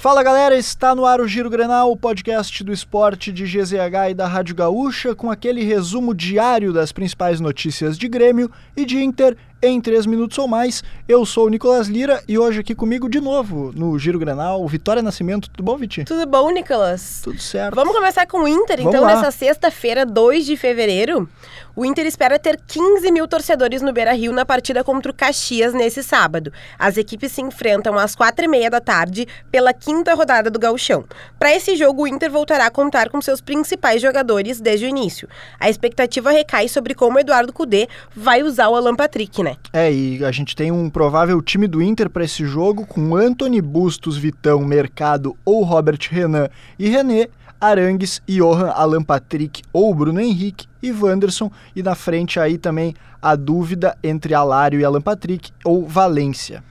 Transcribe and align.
Fala 0.00 0.22
galera, 0.22 0.56
está 0.56 0.94
no 0.94 1.04
ar 1.04 1.20
o 1.20 1.26
Giro 1.26 1.50
Grenal, 1.50 1.90
o 1.90 1.96
podcast 1.96 2.62
do 2.62 2.72
esporte 2.72 3.32
de 3.32 3.42
GZH 3.42 4.10
e 4.10 4.14
da 4.14 4.28
Rádio 4.28 4.54
Gaúcha, 4.54 5.12
com 5.12 5.28
aquele 5.28 5.64
resumo 5.64 6.14
diário 6.14 6.72
das 6.72 6.92
principais 6.92 7.40
notícias 7.40 7.98
de 7.98 8.06
Grêmio 8.06 8.48
e 8.76 8.84
de 8.84 9.02
Inter 9.02 9.36
em 9.62 9.80
3 9.80 10.06
minutos 10.06 10.38
ou 10.38 10.46
mais. 10.46 10.82
Eu 11.08 11.24
sou 11.26 11.46
o 11.46 11.48
Nicolas 11.48 11.88
Lira 11.88 12.22
e 12.28 12.38
hoje 12.38 12.60
aqui 12.60 12.74
comigo 12.74 13.08
de 13.08 13.20
novo 13.20 13.72
no 13.74 13.98
Giro 13.98 14.18
Grenal, 14.18 14.66
Vitória 14.68 15.02
Nascimento. 15.02 15.48
Tudo 15.50 15.64
bom, 15.64 15.76
Viti? 15.76 16.04
Tudo 16.04 16.26
bom, 16.26 16.50
Nicolas? 16.50 17.20
Tudo 17.22 17.40
certo. 17.40 17.74
Vamos 17.74 17.94
começar 17.94 18.26
com 18.26 18.42
o 18.42 18.48
Inter, 18.48 18.78
Vamos 18.78 18.94
então, 18.94 19.04
lá. 19.04 19.16
nessa 19.16 19.30
sexta-feira, 19.30 20.06
2 20.06 20.46
de 20.46 20.56
fevereiro. 20.56 21.28
O 21.74 21.84
Inter 21.84 22.06
espera 22.06 22.38
ter 22.38 22.60
15 22.66 23.10
mil 23.12 23.28
torcedores 23.28 23.82
no 23.82 23.92
Beira 23.92 24.12
Rio 24.12 24.32
na 24.32 24.44
partida 24.44 24.82
contra 24.82 25.12
o 25.12 25.14
Caxias 25.14 25.72
nesse 25.72 26.02
sábado. 26.02 26.52
As 26.78 26.96
equipes 26.96 27.32
se 27.32 27.40
enfrentam 27.40 27.96
às 27.96 28.16
quatro 28.16 28.44
e 28.44 28.48
meia 28.48 28.68
da 28.68 28.80
tarde 28.80 29.26
pela 29.50 29.72
quinta 29.72 30.12
rodada 30.14 30.50
do 30.50 30.58
Gauchão. 30.58 31.04
Para 31.38 31.54
esse 31.54 31.76
jogo, 31.76 32.02
o 32.02 32.06
Inter 32.06 32.30
voltará 32.30 32.66
a 32.66 32.70
contar 32.70 33.08
com 33.08 33.20
seus 33.22 33.40
principais 33.40 34.02
jogadores 34.02 34.60
desde 34.60 34.86
o 34.86 34.88
início. 34.88 35.28
A 35.58 35.70
expectativa 35.70 36.30
recai 36.30 36.68
sobre 36.68 36.94
como 36.94 37.16
o 37.16 37.20
Eduardo 37.20 37.52
Cudê 37.52 37.88
vai 38.14 38.42
usar 38.42 38.68
o 38.68 38.74
Alan 38.74 38.96
Patrick, 38.96 39.40
né? 39.42 39.47
É, 39.72 39.92
e 39.92 40.24
a 40.24 40.30
gente 40.30 40.56
tem 40.56 40.72
um 40.72 40.90
provável 40.90 41.40
time 41.40 41.66
do 41.66 41.82
Inter 41.82 42.10
para 42.10 42.24
esse 42.24 42.44
jogo 42.44 42.86
com 42.86 43.14
Anthony 43.14 43.60
Bustos, 43.60 44.16
Vitão, 44.16 44.64
Mercado 44.64 45.36
ou 45.44 45.62
Robert 45.62 45.98
Renan 46.10 46.48
e 46.78 46.88
René, 46.88 47.28
Arangues, 47.60 48.22
Johan, 48.28 48.70
Alan 48.70 49.02
Patrick 49.02 49.62
ou 49.72 49.94
Bruno 49.94 50.20
Henrique 50.20 50.66
e 50.82 50.92
Wanderson. 50.92 51.50
E 51.74 51.82
na 51.82 51.94
frente 51.94 52.38
aí 52.38 52.56
também 52.56 52.94
a 53.20 53.34
dúvida 53.34 53.96
entre 54.02 54.34
Alário 54.34 54.80
e 54.80 54.84
Alan 54.84 55.00
Patrick 55.00 55.50
ou 55.64 55.86
Valência. 55.86 56.62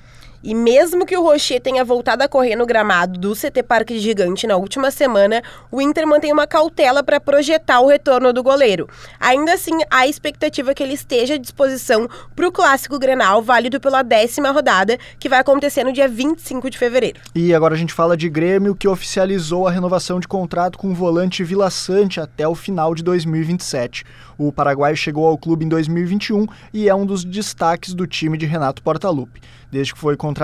E 0.44 0.54
mesmo 0.54 1.06
que 1.06 1.18
o 1.18 1.24
Rocher 1.24 1.60
tenha 1.60 1.84
voltado 1.84 2.24
a 2.24 2.28
correr 2.28 2.56
no 2.56 2.66
gramado 2.66 3.20
do 3.20 3.34
CT 3.34 3.64
Parque 3.64 4.00
Gigante 4.00 4.46
na 4.46 4.56
última 4.56 4.92
semana, 4.92 5.42
o 5.72 5.82
Inter 5.82 6.08
mantém 6.08 6.32
uma 6.32 6.48
cautela 6.48 7.04
para 7.04 7.20
projetar 7.20 7.82
o 7.82 7.88
retorno 7.88 8.32
do 8.32 8.44
goleiro. 8.44 8.88
Ainda 9.20 9.54
assim, 9.54 9.74
há 9.90 10.00
a 10.00 10.08
expectativa 10.08 10.74
que 10.74 10.84
ele 10.84 10.94
esteja 10.94 11.34
à 11.34 11.38
disposição 11.38 12.08
para 12.36 12.48
o 12.48 12.52
clássico 12.52 12.98
Grenal, 12.98 13.42
válido 13.42 13.80
pela 13.80 14.04
décima 14.04 14.52
rodada, 14.52 14.98
que 15.20 15.28
vai 15.28 15.40
acontecer 15.40 15.84
no 15.84 15.92
dia 15.92 16.08
25 16.08 16.70
de 16.70 16.78
fevereiro. 16.78 17.20
E 17.36 17.54
agora 17.54 17.74
a 17.74 17.78
gente 17.78 17.94
fala 17.94 18.16
de 18.16 18.30
Grêmio, 18.30 18.76
que 18.76 18.88
oficializou 18.88 19.68
a 19.68 19.72
renovação 19.72 20.20
de 20.20 20.28
contrato 20.28 20.78
com 20.78 20.92
o 20.92 20.96
volante 20.96 21.44
Vila 21.44 21.70
Sante 21.70 22.20
até 22.20 22.48
o 22.48 22.56
final 22.56 22.96
de 22.96 23.04
2027. 23.04 24.06
O 24.38 24.52
paraguaio 24.52 24.96
chegou 24.96 25.28
ao 25.28 25.38
clube 25.38 25.66
em 25.66 25.70
2021 25.70 26.46
e 26.72 26.88
é 26.88 26.94
um 26.94 27.06
dos 27.06 27.26
destaques 27.26 27.94
do 27.94 28.06
time 28.06 28.38
de 28.38 28.46
Renato 28.46 28.84
Portaluppi. 28.84 29.42
Desde 29.70 29.94
que 29.94 30.00
foi 30.00 30.16
contratado 30.16 30.37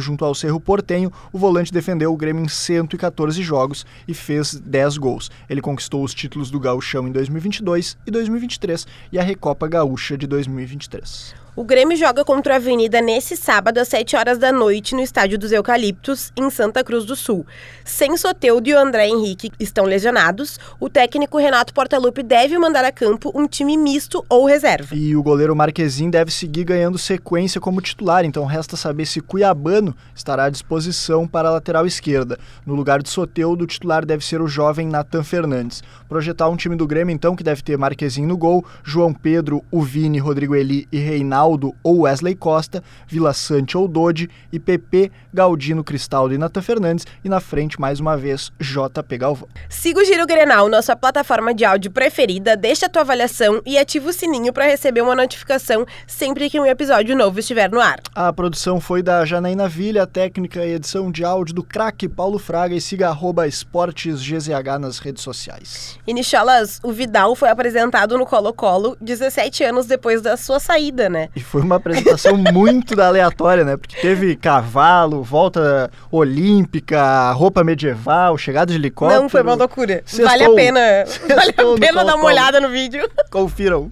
junto 0.00 0.24
ao 0.24 0.34
Cerro 0.34 0.58
Portenho, 0.58 1.12
o 1.32 1.38
volante 1.38 1.72
defendeu 1.72 2.12
o 2.12 2.16
Grêmio 2.16 2.42
em 2.42 2.48
114 2.48 3.42
jogos 3.42 3.84
e 4.08 4.14
fez 4.14 4.54
10 4.54 4.96
gols. 4.96 5.30
Ele 5.48 5.60
conquistou 5.60 6.02
os 6.02 6.14
títulos 6.14 6.50
do 6.50 6.58
Gauchão 6.58 7.06
em 7.06 7.12
2022 7.12 7.96
e 8.06 8.10
2023 8.10 8.86
e 9.12 9.18
a 9.18 9.22
Recopa 9.22 9.68
Gaúcha 9.68 10.16
de 10.16 10.26
2023. 10.26 11.43
O 11.56 11.62
Grêmio 11.62 11.96
joga 11.96 12.24
contra 12.24 12.54
a 12.54 12.56
Avenida 12.56 13.00
nesse 13.00 13.36
sábado 13.36 13.78
às 13.78 13.86
7 13.86 14.16
horas 14.16 14.38
da 14.38 14.50
noite 14.50 14.92
no 14.92 15.00
Estádio 15.00 15.38
dos 15.38 15.52
Eucaliptos, 15.52 16.32
em 16.36 16.50
Santa 16.50 16.82
Cruz 16.82 17.04
do 17.04 17.14
Sul. 17.14 17.46
Sem 17.84 18.16
Soteudo 18.16 18.68
e 18.68 18.74
o 18.74 18.78
André 18.78 19.06
Henrique 19.06 19.52
estão 19.60 19.84
lesionados, 19.84 20.58
o 20.80 20.90
técnico 20.90 21.38
Renato 21.38 21.72
Portaluppi 21.72 22.24
deve 22.24 22.58
mandar 22.58 22.84
a 22.84 22.90
campo 22.90 23.30
um 23.36 23.46
time 23.46 23.76
misto 23.76 24.24
ou 24.28 24.46
reserva. 24.46 24.96
E 24.96 25.14
o 25.14 25.22
goleiro 25.22 25.54
Marquezin 25.54 26.10
deve 26.10 26.32
seguir 26.32 26.64
ganhando 26.64 26.98
sequência 26.98 27.60
como 27.60 27.80
titular, 27.80 28.24
então 28.24 28.44
resta 28.46 28.76
saber 28.76 29.06
se 29.06 29.20
Cuiabano 29.20 29.94
estará 30.12 30.46
à 30.46 30.50
disposição 30.50 31.24
para 31.24 31.48
a 31.48 31.52
lateral 31.52 31.86
esquerda. 31.86 32.36
No 32.66 32.74
lugar 32.74 33.00
de 33.00 33.10
Soteudo, 33.10 33.62
o 33.62 33.68
titular 33.68 34.04
deve 34.04 34.24
ser 34.24 34.42
o 34.42 34.48
jovem 34.48 34.88
Nathan 34.88 35.22
Fernandes. 35.22 35.84
Projetar 36.08 36.48
um 36.48 36.56
time 36.56 36.74
do 36.74 36.84
Grêmio, 36.84 37.14
então, 37.14 37.36
que 37.36 37.44
deve 37.44 37.62
ter 37.62 37.78
Marquezin 37.78 38.26
no 38.26 38.36
gol, 38.36 38.64
João 38.82 39.14
Pedro, 39.14 39.62
o 39.70 39.80
Vini, 39.82 40.18
Rodrigo 40.18 40.56
Eli 40.56 40.88
e 40.90 40.98
Reinaldo 40.98 41.43
ou 41.82 42.00
Wesley 42.00 42.34
Costa, 42.34 42.82
Vila 43.06 43.32
Sante 43.32 43.76
ou 43.76 43.86
Dodi 43.86 44.28
e 44.52 44.58
PP, 44.58 45.12
Galdino, 45.32 45.84
Cristaldo 45.84 46.34
e 46.34 46.38
Nathan 46.38 46.62
Fernandes. 46.62 47.06
E 47.22 47.28
na 47.28 47.40
frente, 47.40 47.80
mais 47.80 48.00
uma 48.00 48.16
vez, 48.16 48.50
JP 48.58 49.18
Galvão. 49.18 49.48
Siga 49.68 50.00
o 50.00 50.04
Giro 50.04 50.26
Grenal, 50.26 50.68
nossa 50.68 50.96
plataforma 50.96 51.54
de 51.54 51.64
áudio 51.64 51.90
preferida, 51.90 52.56
deixa 52.56 52.86
a 52.86 52.88
tua 52.88 53.02
avaliação 53.02 53.60
e 53.66 53.76
ativa 53.76 54.08
o 54.08 54.12
sininho 54.12 54.52
para 54.52 54.64
receber 54.64 55.02
uma 55.02 55.14
notificação 55.14 55.86
sempre 56.06 56.48
que 56.48 56.58
um 56.58 56.66
episódio 56.66 57.16
novo 57.16 57.38
estiver 57.38 57.70
no 57.70 57.80
ar. 57.80 58.00
A 58.14 58.32
produção 58.32 58.80
foi 58.80 59.02
da 59.02 59.24
Janaína 59.24 59.68
Vilha, 59.68 60.04
a 60.04 60.06
técnica 60.06 60.64
e 60.64 60.72
edição 60.72 61.10
de 61.10 61.24
áudio 61.24 61.54
do 61.54 61.62
craque 61.62 62.08
Paulo 62.08 62.38
Fraga 62.38 62.74
e 62.74 62.80
siga 62.80 63.08
arroba 63.08 63.46
esportesgzh 63.46 64.48
nas 64.80 64.98
redes 64.98 65.22
sociais. 65.22 65.98
Nicholas, 66.06 66.80
o 66.82 66.92
Vidal 66.92 67.34
foi 67.34 67.50
apresentado 67.50 68.16
no 68.16 68.24
Colo-Colo 68.24 68.96
17 69.00 69.64
anos 69.64 69.84
depois 69.86 70.22
da 70.22 70.36
sua 70.36 70.58
saída, 70.58 71.08
né? 71.08 71.28
E 71.36 71.40
foi 71.40 71.62
uma 71.62 71.76
apresentação 71.76 72.36
muito 72.52 72.94
da 72.94 73.08
aleatória, 73.08 73.64
né? 73.64 73.76
Porque 73.76 73.96
teve 74.00 74.36
cavalo, 74.36 75.22
volta 75.22 75.90
olímpica, 76.10 77.32
roupa 77.32 77.64
medieval, 77.64 78.38
chegada 78.38 78.72
de 78.72 78.78
helicóptero. 78.78 79.22
Não, 79.22 79.28
foi 79.28 79.42
uma 79.42 79.54
loucura. 79.54 80.02
Sextou. 80.06 80.26
Vale 80.26 80.44
a 80.44 80.54
pena, 80.54 80.80
vale 81.28 81.54
a 81.56 81.80
pena 81.80 82.04
dar 82.04 82.14
uma 82.16 82.26
olhada 82.26 82.60
no 82.60 82.68
vídeo. 82.68 83.08
Confiram. 83.30 83.90